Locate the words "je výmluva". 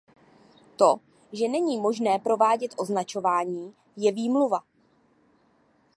3.97-4.59